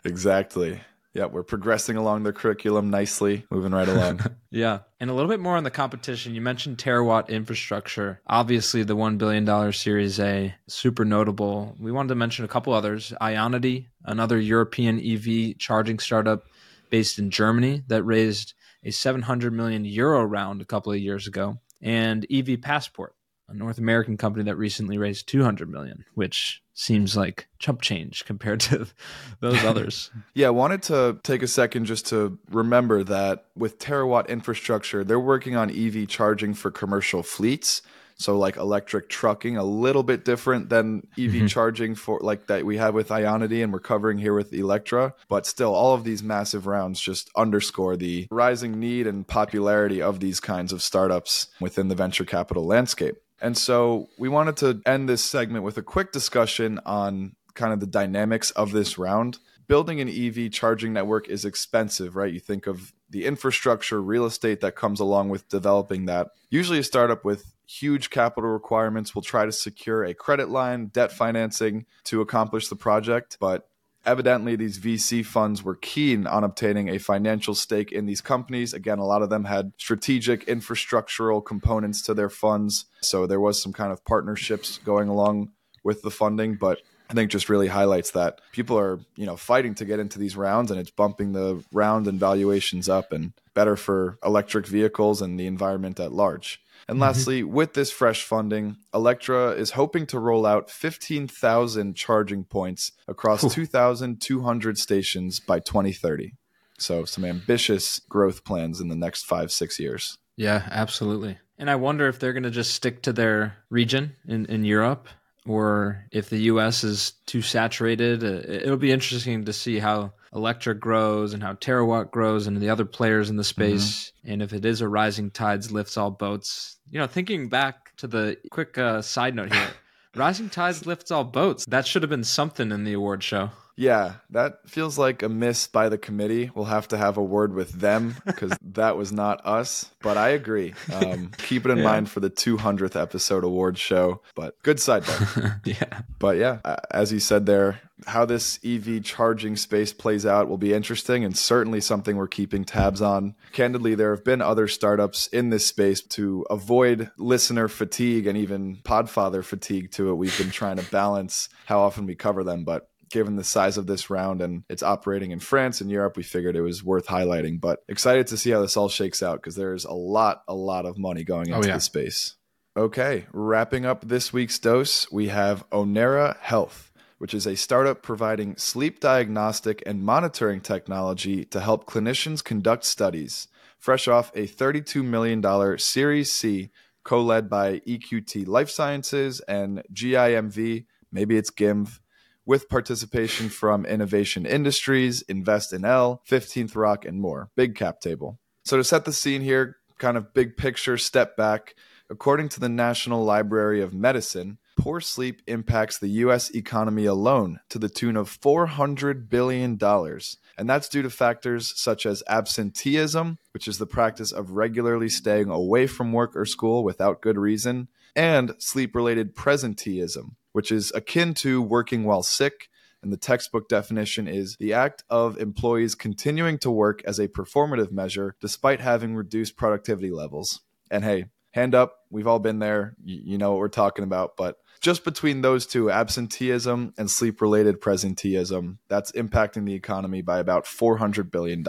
Exactly. 0.04 0.82
Yeah, 1.14 1.26
we're 1.26 1.44
progressing 1.44 1.98
along 1.98 2.24
the 2.24 2.32
curriculum 2.32 2.90
nicely, 2.90 3.46
moving 3.52 3.74
right 3.74 3.88
along. 3.88 4.22
yeah. 4.50 4.80
And 5.00 5.10
a 5.10 5.14
little 5.14 5.30
bit 5.30 5.42
more 5.42 5.58
on 5.58 5.64
the 5.64 5.72
competition. 5.72 6.34
You 6.34 6.42
mentioned 6.42 6.78
terawatt 6.78 7.28
infrastructure. 7.28 8.22
Obviously, 8.28 8.84
the 8.84 8.96
$1 8.96 9.18
billion 9.18 9.74
Series 9.74 10.20
A, 10.22 10.56
super 10.68 11.04
notable. 11.04 11.76
We 11.80 11.92
wanted 11.92 12.10
to 12.10 12.16
mention 12.16 12.46
a 12.46 12.48
couple 12.48 12.74
others 12.74 13.14
Ionity, 13.22 13.88
another 14.06 14.40
European 14.40 15.00
EV 15.00 15.58
charging 15.58 16.00
startup 16.00 16.46
based 16.90 17.20
in 17.20 17.30
Germany 17.30 17.84
that 17.88 18.04
raised 18.04 18.54
a 18.84 18.92
700 18.92 19.54
million 19.54 19.86
euro 19.86 20.24
round 20.24 20.62
a 20.62 20.66
couple 20.66 20.92
of 20.92 21.00
years 21.00 21.28
ago, 21.28 21.60
and 21.82 22.26
EV 22.32 22.62
Passport, 22.62 23.16
a 23.52 23.56
North 23.56 23.78
American 23.78 24.18
company 24.18 24.44
that 24.46 24.56
recently 24.56 24.98
raised 24.98 25.28
200 25.28 25.70
million, 25.70 26.06
which 26.16 26.62
seems 26.74 27.16
like 27.18 27.48
chump 27.60 27.82
change 27.82 28.26
compared 28.26 28.60
to 28.62 28.88
those 29.40 29.64
others. 29.64 30.10
yeah, 30.34 30.48
I 30.48 30.52
wanted 30.52 30.82
to 30.84 31.20
take 31.24 31.42
a 31.44 31.48
second 31.48 31.86
just 31.86 32.08
to 32.08 32.40
remember 32.50 33.04
that 33.04 33.46
with 33.56 33.80
terawatt 33.80 34.28
infrastructure, 34.30 35.04
they're 35.04 35.20
working 35.20 35.56
on 35.56 35.70
EV 35.70 36.08
charging 36.08 36.54
for 36.54 36.72
commercial 36.72 37.24
fleets. 37.24 37.82
So 38.16 38.38
like 38.38 38.56
electric 38.56 39.10
trucking, 39.10 39.58
a 39.58 39.64
little 39.64 40.04
bit 40.04 40.24
different 40.26 40.70
than 40.70 41.08
EV 41.18 41.32
Mhm. 41.42 41.50
charging 41.50 41.96
for 41.96 42.20
like 42.22 42.46
that 42.48 42.64
we 42.66 42.78
have 42.78 42.94
with 42.94 43.10
Ionity 43.10 43.64
and 43.64 43.74
we're 43.74 43.80
covering 43.80 44.20
here 44.20 44.36
with 44.36 44.54
Electra. 44.54 45.16
But 45.28 45.48
still, 45.48 45.74
all 45.74 45.96
of 45.96 46.04
these 46.04 46.22
massive 46.22 46.68
rounds 46.68 47.00
just 47.02 47.32
underscore 47.36 47.98
the 47.98 48.28
rising 48.30 48.80
need 48.80 49.08
and 49.08 49.28
popularity 49.28 50.04
of 50.04 50.20
these 50.20 50.40
kinds 50.40 50.72
of 50.72 50.84
startups 50.84 51.48
within 51.60 51.88
the 51.88 51.96
venture 51.96 52.26
capital 52.26 52.64
landscape. 52.64 53.16
And 53.42 53.58
so 53.58 54.10
we 54.18 54.30
wanted 54.30 54.58
to 54.58 54.82
end 54.86 55.10
this 55.10 55.24
segment 55.24 55.64
with 55.64 55.78
a 55.78 55.82
quick 55.82 56.12
discussion 56.12 56.80
on 56.86 57.36
kind 57.56 57.74
of 57.74 57.80
the 57.80 57.88
dynamics 57.88 58.52
of 58.52 58.72
this 58.72 58.98
round. 58.98 59.40
Building 59.68 60.00
an 60.00 60.10
EV 60.10 60.52
charging 60.52 60.94
network 60.94 61.28
is 61.28 61.44
expensive, 61.44 62.16
right? 62.16 62.32
You 62.32 62.40
think 62.40 62.68
of 62.68 62.94
the 63.10 63.26
infrastructure, 63.26 64.02
real 64.02 64.26
estate 64.26 64.62
that 64.62 64.76
comes 64.76 65.00
along 65.00 65.30
with 65.30 65.50
developing 65.50 66.06
that. 66.06 66.30
Usually, 66.50 66.80
a 66.80 66.84
startup 66.84 67.26
with 67.26 67.54
huge 67.66 68.10
capital 68.10 68.50
requirements 68.50 69.16
will 69.16 69.22
try 69.22 69.46
to 69.46 69.52
secure 69.52 70.04
a 70.04 70.14
credit 70.14 70.50
line, 70.50 70.88
debt 70.88 71.12
financing 71.12 71.86
to 72.06 72.22
accomplish 72.22 72.68
the 72.68 72.76
project. 72.76 73.38
But 73.40 73.68
evidently, 74.06 74.56
these 74.56 74.80
VC 74.80 75.26
funds 75.26 75.64
were 75.64 75.76
keen 75.76 76.28
on 76.28 76.44
obtaining 76.44 76.90
a 76.90 76.98
financial 76.98 77.56
stake 77.56 77.92
in 77.92 78.06
these 78.06 78.22
companies. 78.22 78.74
Again, 78.74 79.00
a 79.00 79.06
lot 79.06 79.22
of 79.22 79.30
them 79.30 79.46
had 79.46 79.74
strategic 79.78 80.46
infrastructural 80.48 81.44
components 81.44 82.02
to 82.04 82.14
their 82.14 82.30
funds. 82.30 82.86
So 83.02 83.28
there 83.28 83.40
was 83.40 83.62
some 83.62 83.74
kind 83.74 83.92
of 83.92 84.04
partnerships 84.06 84.80
going 84.80 85.10
along 85.10 85.52
with 85.84 86.02
the 86.02 86.12
funding. 86.12 86.56
But 86.56 86.80
I 87.12 87.14
think 87.14 87.30
just 87.30 87.50
really 87.50 87.68
highlights 87.68 88.12
that 88.12 88.40
people 88.54 88.80
are, 88.80 89.00
you 89.18 89.26
know, 89.26 89.36
fighting 89.36 89.76
to 89.76 89.86
get 89.86 90.00
into 90.00 90.18
these 90.18 90.38
rounds 90.38 90.72
and 90.72 90.80
it's 90.80 90.92
bumping 90.92 91.34
the 91.34 91.62
round 91.74 92.08
and 92.08 92.18
valuations 92.18 92.88
up 92.88 93.12
and 93.12 93.34
better 93.54 93.76
for 93.76 94.18
electric 94.24 94.66
vehicles 94.66 95.22
and 95.22 95.38
the 95.38 95.46
environment 95.46 96.00
at 96.00 96.14
large. 96.14 96.62
And 96.88 96.98
Mhm. 96.98 97.02
lastly, 97.02 97.44
with 97.44 97.74
this 97.74 97.92
fresh 97.92 98.24
funding, 98.24 98.78
Electra 98.94 99.50
is 99.52 99.72
hoping 99.72 100.06
to 100.08 100.20
roll 100.20 100.46
out 100.46 100.70
15,000 100.70 101.96
charging 101.96 102.46
points 102.46 102.94
across 103.08 103.54
2,200 103.54 104.78
stations 104.78 105.40
by 105.40 105.60
2030. 105.60 106.34
So, 106.78 107.06
some 107.06 107.26
ambitious 107.26 108.00
growth 108.10 108.44
plans 108.44 108.80
in 108.80 108.88
the 108.88 108.96
next 108.96 109.26
five, 109.26 109.52
six 109.52 109.80
years. 109.80 110.18
Yeah, 110.38 110.68
absolutely. 110.72 111.38
And 111.58 111.70
I 111.70 111.76
wonder 111.76 112.08
if 112.08 112.18
they're 112.18 112.34
going 112.34 112.42
to 112.44 112.50
just 112.50 112.74
stick 112.74 113.04
to 113.04 113.14
their 113.14 113.58
region 113.70 114.16
in, 114.28 114.46
in 114.48 114.64
Europe 114.64 115.08
or 115.48 116.06
if 116.12 116.30
the 116.30 116.40
US 116.44 116.84
is 116.84 117.14
too 117.26 117.42
saturated. 117.42 118.24
Uh, 118.24 118.42
It'll 118.48 118.78
be 118.78 118.92
interesting 118.92 119.46
to 119.46 119.54
see 119.54 119.80
how 119.80 120.14
Electra 120.34 120.74
grows 120.74 121.34
and 121.34 121.44
how 121.44 121.54
Terawatt 121.54 122.12
grows 122.12 122.48
and 122.48 122.58
the 122.58 122.70
other 122.70 122.86
players 122.86 123.30
in 123.30 123.36
the 123.36 123.44
space. 123.44 124.14
And 124.24 124.42
if 124.42 124.54
it 124.54 124.64
is 124.66 124.82
a 124.82 124.88
rising 124.88 125.32
tides 125.32 125.72
lifts 125.72 125.98
all 125.98 126.12
boats. 126.12 126.78
You 126.90 127.00
know, 127.00 127.08
thinking 127.08 127.50
back 127.50 127.96
to 127.98 128.08
the 128.08 128.38
quick 128.50 128.78
uh, 128.78 129.02
side 129.02 129.36
note 129.36 129.54
here 129.54 129.70
rising 130.16 130.50
tides 130.50 130.86
lifts 130.86 131.12
all 131.12 131.24
boats. 131.24 131.66
That 131.66 131.88
should 131.88 132.04
have 132.04 132.10
been 132.10 132.24
something 132.24 132.72
in 132.72 132.84
the 132.84 132.94
award 132.94 133.24
show. 133.24 133.52
Yeah, 133.78 134.16
that 134.30 134.68
feels 134.70 134.98
like 134.98 135.24
a 135.24 135.30
miss 135.30 135.68
by 135.68 135.90
the 135.90 135.98
committee. 135.98 136.52
We'll 136.54 136.66
have 136.66 136.88
to 136.90 136.98
have 136.98 137.18
a 137.18 137.24
word 137.24 137.54
with 137.54 137.72
them 137.72 138.16
because 138.26 138.52
that 138.62 138.98
was 138.98 139.12
not 139.12 139.46
us. 139.46 139.90
But 140.02 140.18
I 140.18 140.30
agree. 140.30 140.74
Um, 140.94 141.32
keep 141.38 141.66
it 141.66 141.72
in 141.72 141.80
Yeah. 141.80 141.84
mind 141.86 142.10
for 142.10 142.20
the 142.20 142.30
200th 142.30 143.00
episode 143.00 143.44
award 143.44 143.78
show. 143.78 144.22
But 144.36 144.62
good 144.64 144.80
side 144.80 145.04
note. 145.08 145.52
yeah. 145.66 146.02
But 146.20 146.38
yeah, 146.38 146.60
as 146.92 147.12
you 147.14 147.20
said 147.20 147.46
there, 147.46 147.80
how 148.08 148.26
this 148.26 148.60
EV 148.66 149.04
charging 149.04 149.56
space 149.56 149.94
plays 149.94 150.26
out 150.26 150.50
will 150.50 150.58
be 150.58 150.74
interesting 150.74 151.24
and 151.24 151.38
certainly 151.38 151.80
something 151.82 152.18
we're 152.18 152.28
keeping 152.28 152.64
tabs 152.66 153.02
on. 153.02 153.36
Candidly, 153.52 153.94
there 153.96 154.10
have 154.16 154.24
been 154.24 154.42
other 154.42 154.68
startups 154.68 155.28
in 155.28 155.50
this 155.50 155.68
space 155.68 156.02
to 156.02 156.46
avoid 156.50 157.12
listener 157.18 157.68
fatigue 157.68 158.26
and 158.26 158.38
even 158.38 158.78
podfather 158.78 159.44
fatigue 159.44 159.92
to 159.92 160.10
it. 160.10 160.16
We've 160.16 160.36
been 160.38 160.50
trying 160.52 160.78
to 160.78 160.92
balance 160.92 161.48
how 161.66 161.80
often 161.82 162.06
we 162.08 162.16
cover 162.16 162.44
them, 162.44 162.64
but 162.64 162.88
given 163.12 163.36
the 163.36 163.44
size 163.44 163.78
of 163.78 163.88
this 163.88 164.10
round 164.10 164.42
and 164.42 164.64
it's 164.70 164.84
operating 164.84 165.32
in 165.32 165.40
France 165.40 165.82
and 165.82 165.90
Europe, 165.92 166.18
we 166.18 166.24
figured 166.24 166.56
it 166.56 166.62
was 166.62 166.84
worth 166.84 167.08
highlighting. 167.08 167.60
But 167.60 167.80
excited 167.88 168.28
to 168.28 168.38
see 168.38 168.52
how 168.52 168.62
this 168.62 168.78
all 168.78 168.90
shakes 168.90 169.22
out 169.22 169.38
because 169.38 169.56
there's 169.56 169.86
a 169.86 169.94
lot, 169.94 170.44
a 170.48 170.54
lot 170.56 170.86
of 170.86 170.98
money 170.98 171.24
going 171.24 171.52
Oh, 171.54 171.58
into 171.58 171.68
yeah. 171.70 171.76
the 171.76 171.82
space. 171.82 172.36
Okay, 172.78 173.26
wrapping 173.34 173.86
up 173.86 174.08
this 174.08 174.32
week's 174.32 174.58
dose, 174.58 175.12
we 175.12 175.28
have 175.28 175.70
Onera 175.72 176.40
Health, 176.40 176.92
which 177.18 177.34
is 177.34 177.46
a 177.46 177.56
startup 177.58 178.02
providing 178.02 178.56
sleep 178.56 179.00
diagnostic 179.02 179.84
and 179.86 180.04
monitoring 180.04 180.62
technology 180.62 181.44
to 181.46 181.60
help 181.60 181.86
clinicians 181.86 182.42
conduct 182.44 182.86
studies. 182.86 183.50
Fresh 183.78 184.08
off 184.08 184.32
a 184.36 184.48
$32 184.48 185.04
million 185.04 185.78
Series 185.78 186.32
C, 186.32 186.70
co 187.04 187.22
led 187.22 187.50
by 187.50 187.80
EQT 187.80 188.48
Life 188.48 188.70
Sciences 188.70 189.42
and 189.42 189.84
GIMV, 189.94 190.86
maybe 191.12 191.36
it's 191.36 191.52
GIMV, 191.52 192.00
with 192.46 192.70
participation 192.70 193.50
from 193.50 193.86
Innovation 193.86 194.46
Industries, 194.46 195.22
Invest-NL, 195.24 196.20
15th 196.28 196.76
Rock, 196.76 197.06
and 197.06 197.22
more. 197.22 197.50
Big 197.56 197.76
cap 197.76 198.00
table. 198.00 198.40
So, 198.64 198.78
to 198.78 198.84
set 198.84 199.06
the 199.06 199.14
scene 199.14 199.42
here, 199.42 199.78
kind 199.98 200.18
of 200.18 200.34
big 200.34 200.58
picture, 200.58 200.98
step 200.98 201.38
back. 201.38 201.76
According 202.10 202.50
to 202.50 202.60
the 202.60 202.68
National 202.68 203.24
Library 203.24 203.82
of 203.82 203.94
Medicine, 203.94 204.58
poor 204.78 205.00
sleep 205.00 205.42
impacts 205.48 205.98
the 205.98 206.10
US 206.10 206.50
economy 206.50 207.06
alone 207.06 207.60
to 207.70 207.80
the 207.80 207.88
tune 207.88 208.18
of 208.18 208.30
$400 208.30 209.30
billion. 209.30 209.80
And 209.82 210.70
that's 210.70 210.90
due 210.90 211.04
to 211.04 211.10
factors 211.10 211.72
such 211.80 212.06
as 212.06 212.24
absenteeism, 212.28 213.38
which 213.54 213.68
is 213.68 213.78
the 213.78 213.86
practice 213.86 214.34
of 214.34 214.52
regularly 214.52 215.08
staying 215.08 215.50
away 215.50 215.88
from 215.88 216.12
work 216.12 216.36
or 216.36 216.46
school 216.46 216.84
without 216.84 217.22
good 217.22 217.38
reason, 217.38 217.88
and 218.14 218.56
sleep 218.58 218.94
related 218.94 219.34
presenteeism, 219.34 220.32
which 220.52 220.72
is 220.72 220.92
akin 220.96 221.34
to 221.36 221.62
working 221.62 222.04
while 222.04 222.24
sick. 222.24 222.70
And 223.04 223.12
the 223.12 223.18
textbook 223.18 223.68
definition 223.68 224.28
is 224.28 224.58
the 224.58 224.74
act 224.74 225.04
of 225.10 225.40
employees 225.40 225.96
continuing 225.96 226.60
to 226.60 226.70
work 226.70 227.02
as 227.04 227.18
a 227.18 227.28
performative 227.28 227.92
measure 227.92 228.36
despite 228.40 228.80
having 228.80 229.16
reduced 229.16 229.58
productivity 229.58 230.12
levels. 230.12 230.62
And 230.92 231.04
hey, 231.04 231.26
hand 231.52 231.76
up, 231.76 231.96
we've 232.10 232.28
all 232.28 232.40
been 232.40 232.60
there. 232.60 232.96
You, 233.04 233.38
know 233.38 233.52
what 233.52 233.60
we're 233.60 233.70
talking 233.70 234.04
about. 234.04 234.38
But 234.38 234.58
just 234.82 235.04
between 235.04 235.42
those 235.42 235.66
two, 235.66 235.92
absenteeism 235.92 236.94
and 236.98 237.10
sleep 237.10 237.42
related 237.42 237.82
presenteeism, 237.82 238.78
that's 238.88 239.12
impacting 239.14 239.66
the 239.66 239.74
economy 239.74 240.22
by 240.22 240.40
about 240.40 240.66
$400 240.66 241.32
billion. 241.32 241.66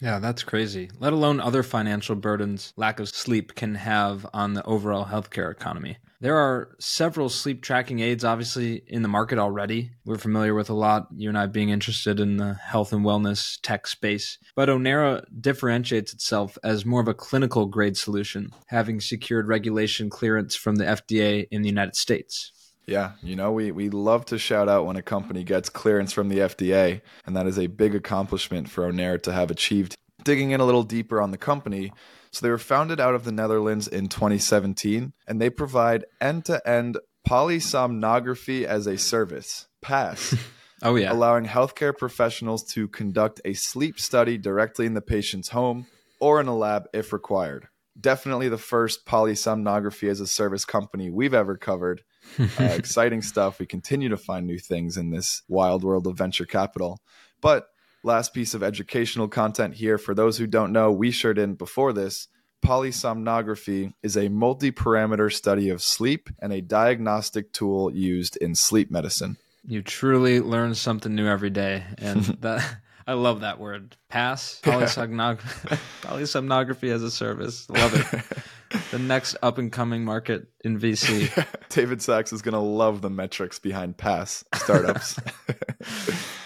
Yeah, 0.00 0.18
that's 0.18 0.42
crazy. 0.42 0.90
Let 0.98 1.12
alone 1.12 1.40
other 1.40 1.62
financial 1.62 2.16
burdens 2.16 2.72
lack 2.76 3.00
of 3.00 3.08
sleep 3.08 3.54
can 3.54 3.76
have 3.76 4.26
on 4.34 4.54
the 4.54 4.64
overall 4.64 5.06
healthcare 5.06 5.50
economy. 5.50 5.98
There 6.24 6.38
are 6.38 6.74
several 6.80 7.28
sleep 7.28 7.60
tracking 7.60 8.00
aids 8.00 8.24
obviously 8.24 8.82
in 8.86 9.02
the 9.02 9.08
market 9.08 9.38
already. 9.38 9.90
We're 10.06 10.16
familiar 10.16 10.54
with 10.54 10.70
a 10.70 10.74
lot, 10.74 11.08
you 11.14 11.28
and 11.28 11.36
I 11.36 11.44
being 11.44 11.68
interested 11.68 12.18
in 12.18 12.38
the 12.38 12.54
health 12.54 12.94
and 12.94 13.04
wellness 13.04 13.58
tech 13.62 13.86
space. 13.86 14.38
But 14.56 14.70
Onera 14.70 15.26
differentiates 15.38 16.14
itself 16.14 16.56
as 16.64 16.86
more 16.86 17.02
of 17.02 17.08
a 17.08 17.12
clinical 17.12 17.66
grade 17.66 17.98
solution, 17.98 18.52
having 18.68 19.02
secured 19.02 19.48
regulation 19.48 20.08
clearance 20.08 20.54
from 20.56 20.76
the 20.76 20.84
FDA 20.84 21.46
in 21.50 21.60
the 21.60 21.68
United 21.68 21.94
States. 21.94 22.52
Yeah, 22.86 23.12
you 23.22 23.36
know, 23.36 23.52
we, 23.52 23.70
we 23.70 23.90
love 23.90 24.24
to 24.26 24.38
shout 24.38 24.66
out 24.66 24.86
when 24.86 24.96
a 24.96 25.02
company 25.02 25.44
gets 25.44 25.68
clearance 25.68 26.14
from 26.14 26.30
the 26.30 26.38
FDA, 26.38 27.02
and 27.26 27.36
that 27.36 27.46
is 27.46 27.58
a 27.58 27.66
big 27.66 27.94
accomplishment 27.94 28.70
for 28.70 28.90
Onera 28.90 29.22
to 29.24 29.32
have 29.34 29.50
achieved. 29.50 29.94
Digging 30.22 30.52
in 30.52 30.60
a 30.60 30.64
little 30.64 30.84
deeper 30.84 31.20
on 31.20 31.32
the 31.32 31.36
company, 31.36 31.92
so 32.34 32.44
they 32.44 32.50
were 32.50 32.58
founded 32.58 32.98
out 32.98 33.14
of 33.14 33.24
the 33.24 33.32
Netherlands 33.32 33.86
in 33.86 34.08
2017, 34.08 35.12
and 35.28 35.40
they 35.40 35.50
provide 35.50 36.04
end 36.20 36.44
to 36.46 36.66
end 36.68 36.98
polysomnography 37.28 38.64
as 38.64 38.86
a 38.86 38.98
service, 38.98 39.66
PASS, 39.80 40.34
Oh, 40.82 40.96
yeah. 40.96 41.12
allowing 41.12 41.46
healthcare 41.46 41.96
professionals 41.96 42.62
to 42.72 42.88
conduct 42.88 43.40
a 43.44 43.54
sleep 43.54 43.98
study 43.98 44.36
directly 44.36 44.84
in 44.84 44.94
the 44.94 45.00
patient's 45.00 45.50
home 45.50 45.86
or 46.20 46.40
in 46.40 46.46
a 46.46 46.56
lab 46.56 46.84
if 46.92 47.12
required. 47.12 47.68
Definitely 47.98 48.48
the 48.48 48.58
first 48.58 49.06
polysomnography 49.06 50.08
as 50.10 50.20
a 50.20 50.26
service 50.26 50.64
company 50.64 51.10
we've 51.10 51.34
ever 51.34 51.56
covered. 51.56 52.02
Uh, 52.58 52.64
exciting 52.64 53.20
stuff. 53.20 53.58
We 53.58 53.66
continue 53.66 54.08
to 54.08 54.16
find 54.16 54.46
new 54.46 54.58
things 54.58 54.96
in 54.96 55.10
this 55.10 55.42
wild 55.46 55.84
world 55.84 56.06
of 56.06 56.16
venture 56.16 56.46
capital. 56.46 56.98
But 57.42 57.66
last 58.04 58.34
piece 58.34 58.54
of 58.54 58.62
educational 58.62 59.28
content 59.28 59.74
here 59.74 59.98
for 59.98 60.14
those 60.14 60.38
who 60.38 60.46
don't 60.46 60.72
know, 60.72 60.92
we 60.92 61.10
sure 61.10 61.34
didn't 61.34 61.58
before 61.58 61.92
this. 61.92 62.28
Polysomnography 62.64 63.92
is 64.02 64.16
a 64.16 64.28
multi 64.28 64.70
parameter 64.70 65.32
study 65.32 65.68
of 65.68 65.82
sleep 65.82 66.30
and 66.38 66.52
a 66.52 66.60
diagnostic 66.60 67.52
tool 67.52 67.92
used 67.92 68.36
in 68.36 68.54
sleep 68.54 68.90
medicine. 68.90 69.36
You 69.66 69.82
truly 69.82 70.40
learn 70.40 70.74
something 70.74 71.14
new 71.14 71.26
every 71.26 71.50
day, 71.50 71.84
and 71.98 72.22
that 72.40 72.76
I 73.06 73.14
love 73.14 73.40
that 73.40 73.60
word. 73.60 73.96
Pass 74.08 74.60
polysomnog- 74.62 75.40
polysomnography 76.02 76.90
as 76.90 77.02
a 77.02 77.10
service. 77.10 77.68
Love 77.68 77.94
it. 77.94 78.80
the 78.90 78.98
next 78.98 79.36
up 79.42 79.58
and 79.58 79.70
coming 79.70 80.04
market 80.04 80.48
in 80.64 80.80
VC. 80.80 81.46
David 81.68 82.00
Sacks 82.00 82.32
is 82.32 82.40
going 82.40 82.54
to 82.54 82.60
love 82.60 83.02
the 83.02 83.10
metrics 83.10 83.58
behind 83.58 83.98
pass 83.98 84.42
startups. 84.54 85.18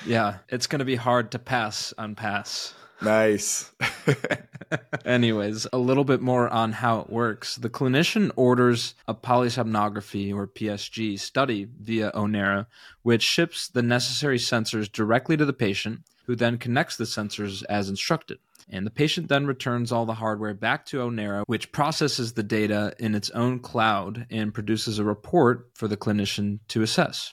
Yeah, 0.08 0.38
it's 0.48 0.66
going 0.66 0.78
to 0.78 0.86
be 0.86 0.96
hard 0.96 1.32
to 1.32 1.38
pass 1.38 1.92
on 1.98 2.14
pass. 2.14 2.74
Nice. 3.02 3.70
Anyways, 5.04 5.66
a 5.72 5.78
little 5.78 6.04
bit 6.04 6.20
more 6.20 6.48
on 6.48 6.72
how 6.72 7.00
it 7.00 7.10
works. 7.10 7.56
The 7.56 7.70
clinician 7.70 8.32
orders 8.34 8.94
a 9.06 9.14
polysomnography 9.14 10.34
or 10.34 10.48
PSG 10.48 11.20
study 11.20 11.68
via 11.80 12.10
Onera, 12.12 12.66
which 13.02 13.22
ships 13.22 13.68
the 13.68 13.82
necessary 13.82 14.38
sensors 14.38 14.90
directly 14.90 15.36
to 15.36 15.44
the 15.44 15.52
patient, 15.52 16.00
who 16.26 16.34
then 16.34 16.58
connects 16.58 16.96
the 16.96 17.04
sensors 17.04 17.62
as 17.68 17.88
instructed. 17.88 18.38
And 18.70 18.86
the 18.86 18.90
patient 18.90 19.28
then 19.28 19.46
returns 19.46 19.92
all 19.92 20.04
the 20.04 20.14
hardware 20.14 20.54
back 20.54 20.84
to 20.86 20.98
Onera, 20.98 21.44
which 21.46 21.72
processes 21.72 22.32
the 22.32 22.42
data 22.42 22.94
in 22.98 23.14
its 23.14 23.30
own 23.30 23.60
cloud 23.60 24.26
and 24.30 24.52
produces 24.52 24.98
a 24.98 25.04
report 25.04 25.70
for 25.74 25.86
the 25.86 25.96
clinician 25.96 26.58
to 26.68 26.82
assess. 26.82 27.32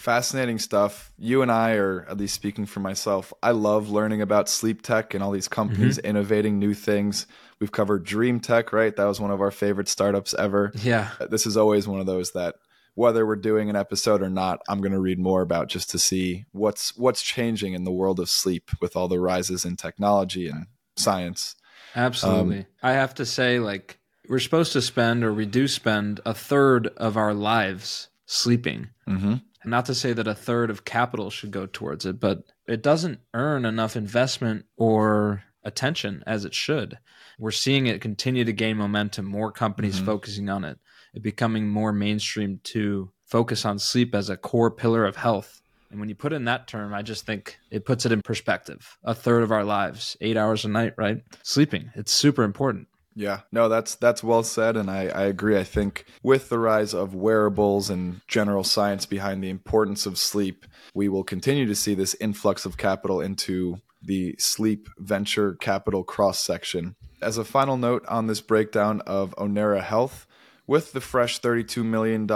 Fascinating 0.00 0.58
stuff. 0.58 1.12
You 1.18 1.42
and 1.42 1.52
I 1.52 1.74
are, 1.74 2.06
at 2.08 2.16
least 2.16 2.34
speaking 2.34 2.64
for 2.64 2.80
myself, 2.80 3.34
I 3.42 3.50
love 3.50 3.90
learning 3.90 4.22
about 4.22 4.48
sleep 4.48 4.80
tech 4.80 5.12
and 5.12 5.22
all 5.22 5.30
these 5.30 5.46
companies 5.46 5.98
mm-hmm. 5.98 6.06
innovating 6.06 6.58
new 6.58 6.72
things. 6.72 7.26
We've 7.60 7.70
covered 7.70 8.02
Dream 8.02 8.40
Tech, 8.40 8.72
right? 8.72 8.96
That 8.96 9.04
was 9.04 9.20
one 9.20 9.30
of 9.30 9.42
our 9.42 9.50
favorite 9.50 9.88
startups 9.88 10.32
ever. 10.32 10.72
Yeah. 10.74 11.10
This 11.28 11.44
is 11.44 11.58
always 11.58 11.86
one 11.86 12.00
of 12.00 12.06
those 12.06 12.32
that 12.32 12.54
whether 12.94 13.26
we're 13.26 13.36
doing 13.36 13.68
an 13.68 13.76
episode 13.76 14.22
or 14.22 14.30
not, 14.30 14.60
I'm 14.70 14.80
going 14.80 14.92
to 14.92 14.98
read 14.98 15.18
more 15.18 15.42
about 15.42 15.68
just 15.68 15.90
to 15.90 15.98
see 15.98 16.46
what's 16.52 16.96
what's 16.96 17.20
changing 17.20 17.74
in 17.74 17.84
the 17.84 17.92
world 17.92 18.20
of 18.20 18.30
sleep 18.30 18.70
with 18.80 18.96
all 18.96 19.06
the 19.06 19.20
rises 19.20 19.66
in 19.66 19.76
technology 19.76 20.48
and 20.48 20.64
science. 20.96 21.56
Absolutely. 21.94 22.60
Um, 22.60 22.66
I 22.82 22.92
have 22.92 23.14
to 23.16 23.26
say 23.26 23.58
like 23.58 23.98
we're 24.30 24.38
supposed 24.38 24.72
to 24.72 24.80
spend 24.80 25.24
or 25.24 25.34
we 25.34 25.44
do 25.44 25.68
spend 25.68 26.20
a 26.24 26.32
third 26.32 26.86
of 26.96 27.18
our 27.18 27.34
lives 27.34 28.08
sleeping. 28.24 28.88
hmm 29.06 29.34
not 29.64 29.86
to 29.86 29.94
say 29.94 30.12
that 30.12 30.26
a 30.26 30.34
third 30.34 30.70
of 30.70 30.84
capital 30.84 31.30
should 31.30 31.50
go 31.50 31.66
towards 31.66 32.06
it, 32.06 32.18
but 32.18 32.44
it 32.66 32.82
doesn't 32.82 33.20
earn 33.34 33.64
enough 33.64 33.96
investment 33.96 34.64
or 34.76 35.44
attention 35.64 36.22
as 36.26 36.44
it 36.44 36.54
should. 36.54 36.98
We're 37.38 37.50
seeing 37.50 37.86
it 37.86 38.00
continue 38.00 38.44
to 38.44 38.52
gain 38.52 38.76
momentum, 38.76 39.26
more 39.26 39.52
companies 39.52 39.96
mm-hmm. 39.96 40.06
focusing 40.06 40.48
on 40.48 40.64
it, 40.64 40.78
it 41.14 41.22
becoming 41.22 41.68
more 41.68 41.92
mainstream 41.92 42.60
to 42.64 43.10
focus 43.24 43.64
on 43.64 43.78
sleep 43.78 44.14
as 44.14 44.28
a 44.28 44.36
core 44.36 44.70
pillar 44.70 45.04
of 45.04 45.16
health. 45.16 45.62
And 45.90 45.98
when 45.98 46.08
you 46.08 46.14
put 46.14 46.32
in 46.32 46.44
that 46.44 46.68
term, 46.68 46.94
I 46.94 47.02
just 47.02 47.26
think 47.26 47.58
it 47.70 47.84
puts 47.84 48.06
it 48.06 48.12
in 48.12 48.22
perspective. 48.22 48.96
A 49.02 49.14
third 49.14 49.42
of 49.42 49.50
our 49.50 49.64
lives, 49.64 50.16
eight 50.20 50.36
hours 50.36 50.64
a 50.64 50.68
night, 50.68 50.94
right? 50.96 51.22
Sleeping. 51.42 51.90
It's 51.94 52.12
super 52.12 52.44
important. 52.44 52.86
Yeah, 53.14 53.40
no, 53.50 53.68
that's 53.68 53.96
that's 53.96 54.22
well 54.22 54.42
said, 54.42 54.76
and 54.76 54.90
I, 54.90 55.08
I 55.08 55.22
agree. 55.22 55.58
I 55.58 55.64
think 55.64 56.04
with 56.22 56.48
the 56.48 56.58
rise 56.58 56.94
of 56.94 57.14
wearables 57.14 57.90
and 57.90 58.20
general 58.28 58.64
science 58.64 59.04
behind 59.04 59.42
the 59.42 59.50
importance 59.50 60.06
of 60.06 60.16
sleep, 60.16 60.64
we 60.94 61.08
will 61.08 61.24
continue 61.24 61.66
to 61.66 61.74
see 61.74 61.94
this 61.94 62.14
influx 62.20 62.64
of 62.64 62.76
capital 62.76 63.20
into 63.20 63.78
the 64.02 64.34
sleep 64.38 64.88
venture 64.98 65.54
capital 65.54 66.04
cross 66.04 66.40
section. 66.40 66.94
As 67.20 67.36
a 67.36 67.44
final 67.44 67.76
note 67.76 68.04
on 68.06 68.28
this 68.28 68.40
breakdown 68.40 69.02
of 69.02 69.34
Onera 69.36 69.82
Health, 69.82 70.26
with 70.70 70.92
the 70.92 71.00
fresh 71.00 71.40
$32 71.40 71.84
million 71.84 72.28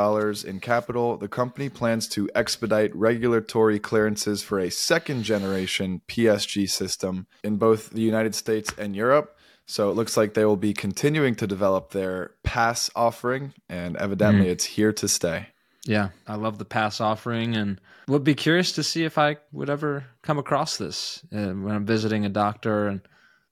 in 0.44 0.58
capital, 0.58 1.16
the 1.16 1.28
company 1.28 1.68
plans 1.68 2.08
to 2.08 2.28
expedite 2.34 2.92
regulatory 2.96 3.78
clearances 3.78 4.42
for 4.42 4.58
a 4.58 4.72
second 4.72 5.22
generation 5.22 6.02
PSG 6.08 6.68
system 6.68 7.28
in 7.44 7.58
both 7.58 7.90
the 7.90 8.02
United 8.02 8.34
States 8.34 8.72
and 8.76 8.96
Europe. 8.96 9.33
So 9.66 9.90
it 9.90 9.94
looks 9.94 10.16
like 10.16 10.34
they 10.34 10.44
will 10.44 10.56
be 10.56 10.74
continuing 10.74 11.34
to 11.36 11.46
develop 11.46 11.90
their 11.90 12.32
pass 12.42 12.90
offering, 12.94 13.54
and 13.68 13.96
evidently 13.96 14.46
mm. 14.46 14.50
it's 14.50 14.64
here 14.64 14.92
to 14.92 15.08
stay. 15.08 15.48
Yeah, 15.86 16.10
I 16.26 16.36
love 16.36 16.58
the 16.58 16.64
pass 16.64 17.00
offering, 17.00 17.56
and 17.56 17.80
would 18.08 18.24
be 18.24 18.34
curious 18.34 18.72
to 18.72 18.82
see 18.82 19.04
if 19.04 19.18
I 19.18 19.38
would 19.52 19.70
ever 19.70 20.04
come 20.22 20.38
across 20.38 20.76
this 20.76 21.22
uh, 21.32 21.52
when 21.52 21.74
I'm 21.74 21.86
visiting 21.86 22.24
a 22.24 22.30
doctor, 22.30 22.88
and 22.88 23.00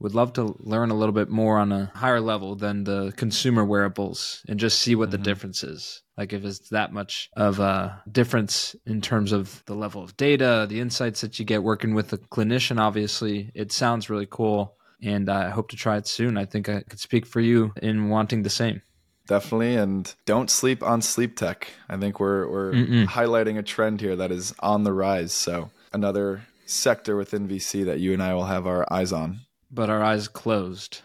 would 0.00 0.14
love 0.14 0.32
to 0.34 0.56
learn 0.58 0.90
a 0.90 0.96
little 0.96 1.12
bit 1.12 1.28
more 1.28 1.58
on 1.58 1.72
a 1.72 1.90
higher 1.94 2.20
level 2.20 2.56
than 2.56 2.84
the 2.84 3.12
consumer 3.16 3.64
wearables, 3.64 4.42
and 4.48 4.60
just 4.60 4.80
see 4.80 4.94
what 4.94 5.08
mm-hmm. 5.08 5.22
the 5.22 5.30
difference 5.30 5.62
is. 5.62 6.02
Like 6.18 6.32
if 6.32 6.44
it's 6.44 6.68
that 6.70 6.92
much 6.92 7.30
of 7.36 7.58
a 7.58 8.02
difference 8.10 8.76
in 8.84 9.00
terms 9.00 9.32
of 9.32 9.62
the 9.66 9.74
level 9.74 10.02
of 10.02 10.16
data, 10.16 10.66
the 10.68 10.80
insights 10.80 11.22
that 11.22 11.38
you 11.38 11.44
get 11.44 11.62
working 11.62 11.94
with 11.94 12.12
a 12.12 12.18
clinician. 12.18 12.78
Obviously, 12.78 13.50
it 13.54 13.72
sounds 13.72 14.10
really 14.10 14.28
cool 14.30 14.76
and 15.02 15.28
I 15.28 15.50
hope 15.50 15.70
to 15.70 15.76
try 15.76 15.96
it 15.96 16.06
soon. 16.06 16.36
I 16.38 16.44
think 16.44 16.68
I 16.68 16.82
could 16.82 17.00
speak 17.00 17.26
for 17.26 17.40
you 17.40 17.72
in 17.82 18.08
wanting 18.08 18.42
the 18.42 18.50
same. 18.50 18.82
Definitely, 19.26 19.76
and 19.76 20.12
don't 20.26 20.50
sleep 20.50 20.82
on 20.82 21.00
sleep 21.00 21.36
tech. 21.36 21.68
I 21.88 21.96
think 21.96 22.18
we're 22.18 22.48
we're 22.48 22.72
Mm-mm. 22.72 23.06
highlighting 23.06 23.58
a 23.58 23.62
trend 23.62 24.00
here 24.00 24.16
that 24.16 24.32
is 24.32 24.54
on 24.58 24.84
the 24.84 24.92
rise. 24.92 25.32
So 25.32 25.70
another 25.92 26.42
sector 26.66 27.16
within 27.16 27.48
VC 27.48 27.84
that 27.84 28.00
you 28.00 28.12
and 28.12 28.22
I 28.22 28.34
will 28.34 28.46
have 28.46 28.66
our 28.66 28.90
eyes 28.92 29.12
on. 29.12 29.40
But 29.70 29.90
our 29.90 30.02
eyes 30.02 30.28
closed. 30.28 31.02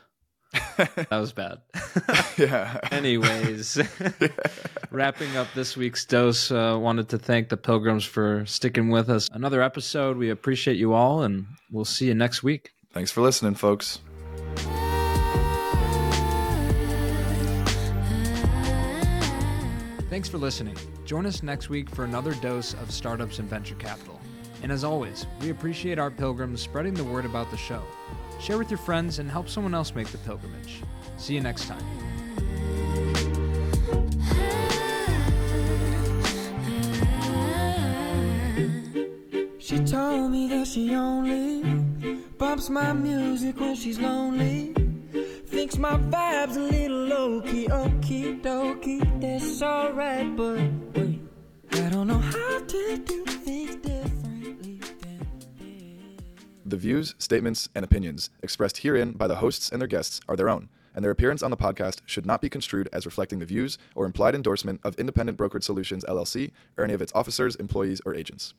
that 0.78 1.12
was 1.12 1.34
bad. 1.34 1.60
yeah. 2.38 2.80
Anyways, 2.92 3.80
wrapping 4.92 5.36
up 5.36 5.48
this 5.54 5.78
week's 5.78 6.06
dose, 6.06 6.52
uh, 6.52 6.78
wanted 6.80 7.10
to 7.10 7.18
thank 7.18 7.50
the 7.50 7.58
Pilgrims 7.58 8.06
for 8.06 8.46
sticking 8.46 8.90
with 8.90 9.10
us. 9.10 9.30
Another 9.32 9.62
episode. 9.62 10.18
We 10.18 10.30
appreciate 10.30 10.78
you 10.78 10.94
all, 10.94 11.22
and 11.22 11.46
we'll 11.70 11.86
see 11.86 12.08
you 12.08 12.16
next 12.16 12.44
week. 12.44 12.72
Thanks 12.98 13.12
for 13.12 13.22
listening, 13.22 13.54
folks. 13.54 14.00
Thanks 20.10 20.28
for 20.28 20.40
listening. 20.40 20.76
Join 21.06 21.28
us 21.28 21.44
next 21.44 21.70
week 21.70 21.92
for 21.92 22.06
another 22.06 22.34
dose 22.34 22.74
of 22.74 22.90
startups 22.90 23.38
and 23.38 23.48
venture 23.48 23.76
capital. 23.76 24.20
And 24.64 24.72
as 24.72 24.84
always, 24.84 25.28
we 25.42 25.52
appreciate 25.52 26.00
our 26.00 26.10
pilgrims 26.10 26.60
spreading 26.60 26.96
the 26.96 27.04
word 27.04 27.26
about 27.26 27.52
the 27.52 27.58
show. 27.58 27.84
Share 28.40 28.58
with 28.58 28.72
your 28.72 28.80
friends 28.80 29.20
and 29.20 29.30
help 29.30 29.48
someone 29.48 29.76
else 29.76 29.94
make 29.94 30.08
the 30.08 30.18
pilgrimage. 30.18 30.82
See 31.18 31.36
you 31.36 31.42
next 31.42 31.68
time. 31.68 31.86
She 39.60 39.78
told 39.84 40.32
me 40.32 40.48
that 40.48 40.66
she 40.66 40.96
only 40.96 41.87
Bumps 42.38 42.70
my 42.70 42.94
music 42.94 43.60
when 43.60 43.76
she's 43.76 44.00
lonely. 44.00 44.74
Thinks 45.48 45.78
my 45.78 45.98
vibe's 45.98 46.56
a 46.56 46.60
little 46.60 46.98
low 46.98 47.42
key, 47.42 47.68
okie 47.68 48.42
dokie. 48.42 49.22
That's 49.22 49.62
alright, 49.62 50.36
but 50.36 50.60
wait, 50.96 51.22
I 51.72 51.90
don't 51.90 52.08
know 52.08 52.20
how 52.20 52.60
to 52.60 52.98
do 52.98 53.26
things 53.26 53.76
differently. 53.78 54.80
The 56.66 56.78
views, 56.78 57.16
statements, 57.18 57.70
and 57.74 57.84
opinions 57.84 58.30
expressed 58.44 58.80
herein 58.80 59.14
by 59.14 59.28
the 59.28 59.38
hosts 59.38 59.72
and 59.72 59.82
their 59.82 59.88
guests 59.88 60.22
are 60.28 60.36
their 60.36 60.50
own, 60.50 60.70
and 60.94 61.04
their 61.04 61.12
appearance 61.12 61.42
on 61.42 61.50
the 61.50 61.58
podcast 61.58 62.02
should 62.06 62.26
not 62.26 62.42
be 62.42 62.50
construed 62.50 62.90
as 62.94 63.06
reflecting 63.06 63.40
the 63.40 63.46
views 63.46 63.78
or 63.96 64.06
implied 64.06 64.36
endorsement 64.36 64.82
of 64.84 64.96
Independent 65.00 65.38
Brokerage 65.38 65.64
Solutions 65.64 66.06
LLC 66.08 66.52
or 66.78 66.84
any 66.84 66.94
of 66.94 67.02
its 67.02 67.14
officers, 67.16 67.56
employees, 67.56 68.02
or 68.06 68.14
agents. 68.14 68.54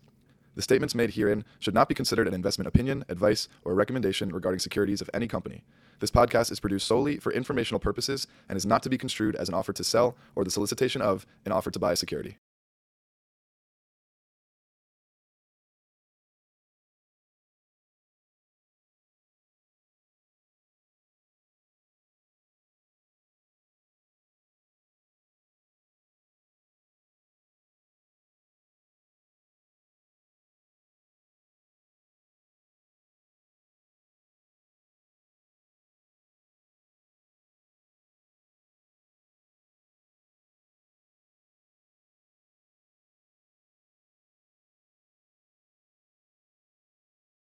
The 0.59 0.62
statements 0.62 0.92
made 0.92 1.11
herein 1.11 1.44
should 1.61 1.73
not 1.73 1.88
be 1.88 1.94
considered 1.94 2.27
an 2.27 2.35
investment 2.35 2.66
opinion, 2.66 3.05
advice, 3.09 3.47
or 3.64 3.77
recommendation 3.77 4.31
regarding 4.31 4.59
securities 4.59 5.01
of 5.01 5.09
any 5.14 5.29
company. 5.29 5.62
This 6.01 6.11
podcast 6.11 6.51
is 6.51 6.59
produced 6.59 6.88
solely 6.88 7.18
for 7.18 7.33
informational 7.33 7.79
purposes 7.79 8.27
and 8.49 8.57
is 8.57 8.66
not 8.66 8.83
to 8.83 8.90
be 8.90 8.99
construed 8.99 9.37
as 9.37 9.49
an 9.49 9.55
offer 9.55 9.73
to 9.73 9.85
sell 9.85 10.16
or 10.35 10.42
the 10.42 10.51
solicitation 10.51 11.01
of 11.01 11.27
an 11.47 11.53
offer 11.53 11.71
to 11.71 11.79
buy 11.79 11.92
a 11.92 11.97
security. 11.97 12.38